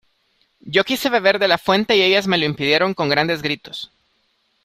[0.61, 3.91] yo quise beber de la fuente, y ellas me lo impidieron con grandes gritos: